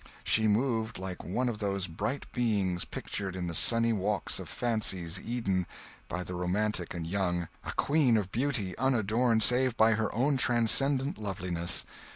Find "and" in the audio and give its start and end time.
6.95-7.05